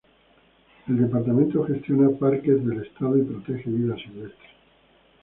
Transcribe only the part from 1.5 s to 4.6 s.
gestiona parques del estado y protege vida silvestre.